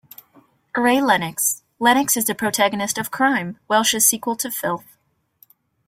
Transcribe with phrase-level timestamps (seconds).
[0.75, 4.97] Ray Lennox- Lennox is the protagonist of "Crime", Welsh's sequel to Filth.